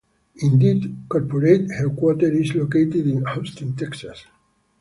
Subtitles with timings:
[0.37, 4.25] Indeed Corporate Headquarters is located in Austin, Texas.